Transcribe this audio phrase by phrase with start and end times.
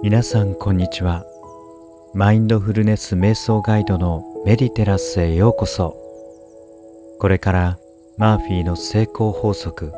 [0.00, 1.24] 皆さんこんにちは。
[2.14, 5.96] マインドフルネス瞑想ガイドのメディテラスへようこそ。
[7.18, 7.78] これから
[8.16, 9.92] マーフィーの成功法則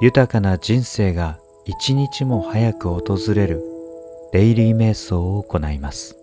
[0.00, 3.62] 豊かな人生が一日も早く訪れる
[4.32, 6.16] デイリー瞑想を行います。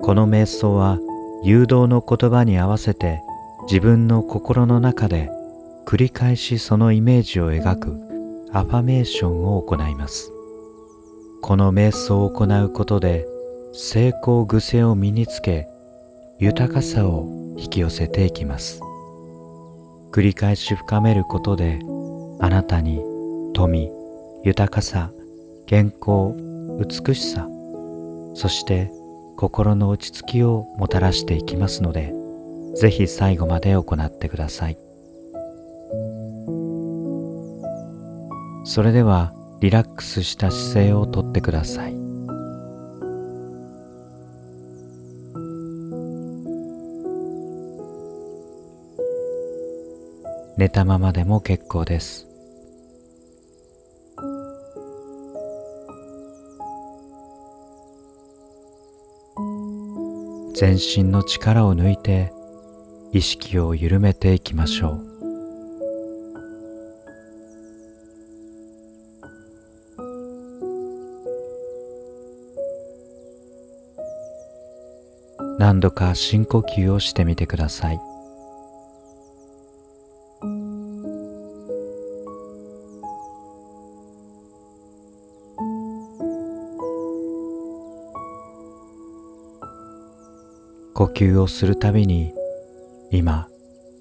[0.00, 0.98] この瞑想は
[1.42, 3.20] 誘導の言葉に合わせて
[3.62, 5.30] 自分の心の中で
[5.84, 7.96] 繰り返しそのイメージを描く
[8.52, 10.30] アファメーションを行います。
[11.42, 13.26] この瞑想を行うことで
[13.72, 15.66] 成功癖を身につけ
[16.38, 18.80] 豊かさを引き寄せていきます。
[20.12, 21.80] 繰り返し深めることで
[22.40, 23.02] あなたに
[23.54, 23.90] 富
[24.44, 25.10] 豊かさ
[25.66, 26.34] 健康
[26.78, 27.46] 美しさ
[28.34, 28.90] そして
[29.36, 32.12] 心の落ち着きをもたらしていきますので
[32.74, 34.78] ぜひ最後まで行ってください。
[38.64, 41.94] それではリラックスした姿勢をとってください。
[50.56, 52.26] 寝たままでも結構です。
[60.54, 62.32] 全身の力を抜いて
[63.12, 65.07] 意識を緩めていきましょう。
[75.58, 78.00] 何度か深呼吸をしてみてください。
[90.94, 92.32] 呼吸をするたびに
[93.12, 93.48] 今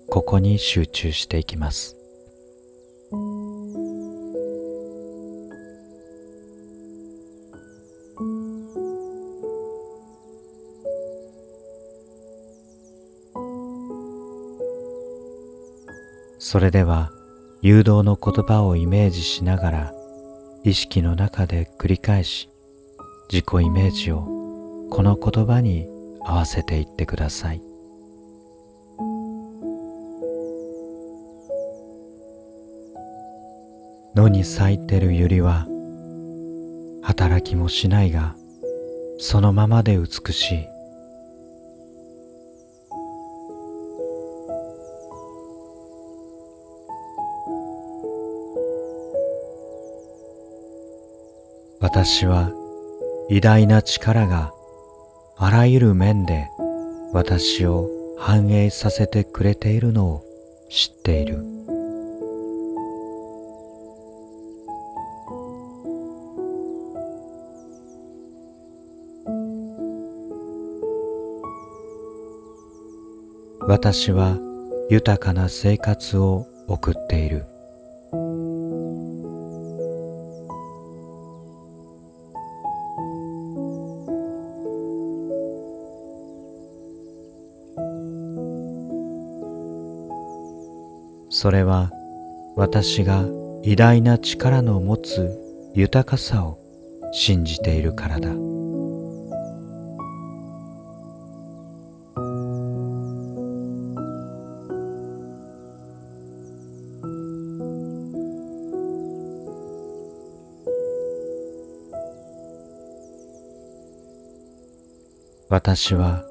[0.10, 1.97] ここに集中していきます。
[16.40, 17.12] それでは
[17.62, 19.94] 誘導の言葉をイメージしながら
[20.64, 22.50] 意識の中で繰り返し
[23.32, 24.22] 自己イメージを
[24.90, 25.88] この言葉に
[26.24, 27.62] 合わせていってください。
[34.16, 35.68] 野に咲いてる百合は
[37.04, 38.36] 働きもしないが
[39.20, 40.77] そのままで美しい。
[51.80, 52.52] 私は
[53.30, 54.52] 偉大な力が
[55.38, 56.50] あらゆる面で
[57.14, 60.24] 私を反映させてくれているのを
[60.72, 61.38] 知っている。
[73.68, 74.38] 私は
[74.90, 77.46] 豊かな生活を送っている。
[91.40, 91.92] それは
[92.56, 93.24] 私が
[93.62, 95.38] 偉大な力の持つ
[95.76, 96.58] 豊かさを
[97.12, 98.30] 信じているからだ。
[115.50, 116.24] 私は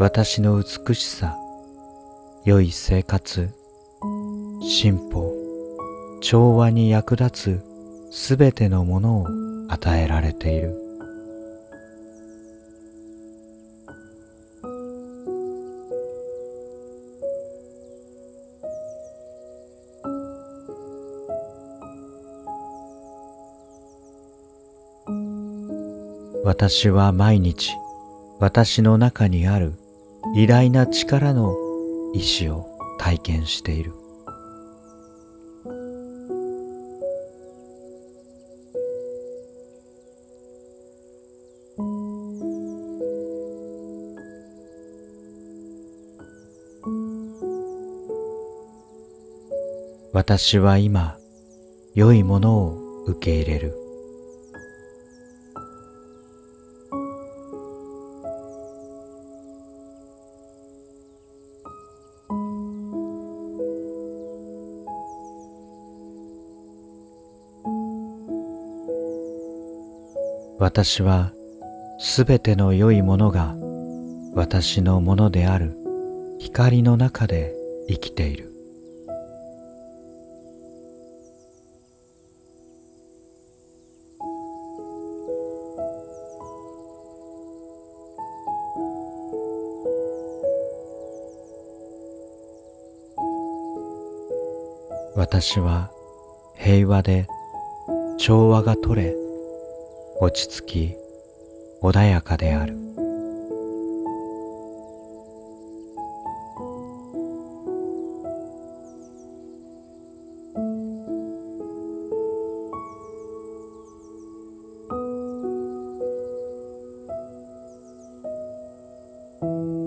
[0.00, 1.38] 私の美しさ
[2.44, 3.54] 良い生活
[4.66, 5.30] 進歩
[6.22, 9.26] 調和に役立つすべてのものを
[9.68, 10.74] 与えられている。
[26.42, 27.72] 私は毎日
[28.38, 29.74] 私の中にある
[30.34, 31.54] 偉大な力の
[32.14, 32.66] 意志を
[32.98, 34.03] 体験している。
[50.14, 51.18] 私は今
[51.96, 53.74] 良いものを受け入れる。
[70.60, 71.32] 私は
[71.98, 73.56] すべての良いものが
[74.32, 75.76] 私のものである。
[76.38, 77.52] 光の中で
[77.88, 78.53] 生きている。
[95.16, 95.90] 私は
[96.56, 97.28] 平和で
[98.18, 99.14] 調和が取れ
[100.20, 100.96] 落ち着き
[101.82, 102.76] 穏やかである。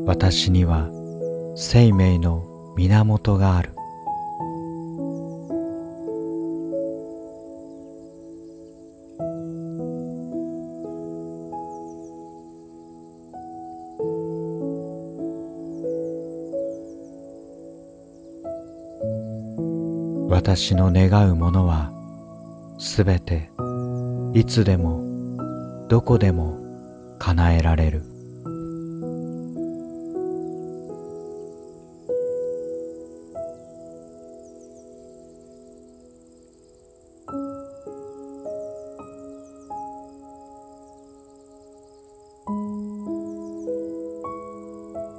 [0.06, 0.89] 私には
[1.57, 3.76] 生命の源がある。
[20.29, 21.91] 私の願うものは
[22.77, 23.50] すべて
[24.33, 26.57] いつでもどこでも
[27.18, 28.03] 叶えられる。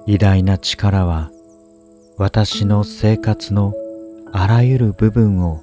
[0.06, 1.31] 偉大な力は
[2.16, 3.75] 私の生活の
[4.32, 5.62] あらゆる部分を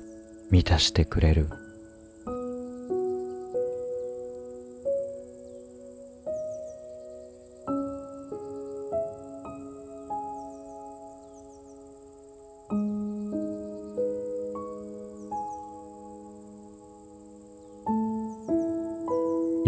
[0.49, 1.47] 満たしてくれる。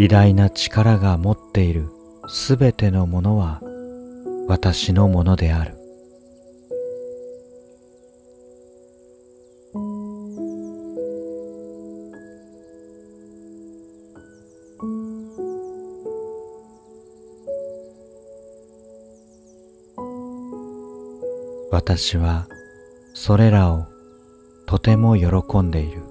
[0.00, 1.88] 偉大な力が持っている
[2.28, 3.60] すべてのものは
[4.46, 5.77] 私のものである。
[21.70, 22.46] 私は
[23.14, 23.86] それらを
[24.66, 26.02] とても喜んでいる。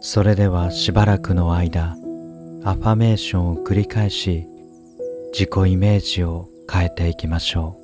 [0.00, 1.96] それではしばらくの間
[2.64, 4.46] アファメーションを繰り返し
[5.32, 7.81] 自己イメージを変えていきましょう。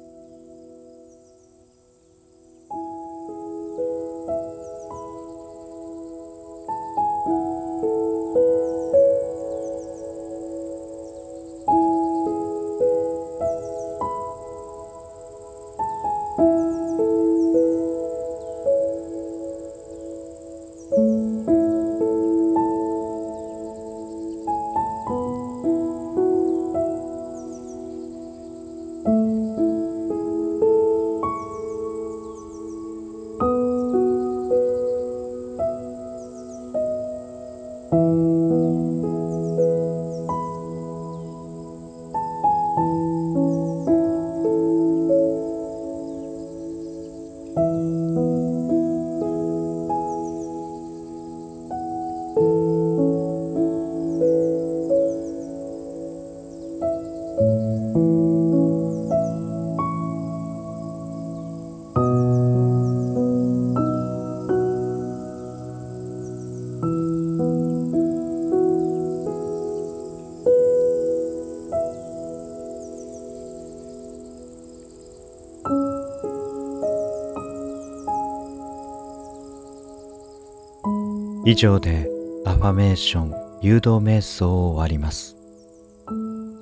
[81.50, 82.06] 以上で
[82.44, 85.34] アファメーション誘導瞑想を終わります。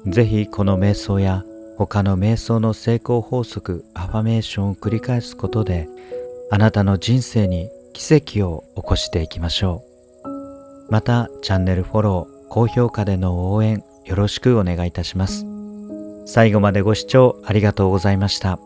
[0.06, 1.42] ぜひこの瞑想や
[1.76, 5.88] 他の瞑想の成功法則アファメーションを繰り返すことで
[6.52, 9.82] あなたの人生に奇跡を起こしていきましょ
[10.24, 10.92] う。
[10.92, 15.44] またチャンネルフォロー、高評価での応援よろしくお願いいたします。
[16.26, 18.60] 最後までご視聴ありがとうございました。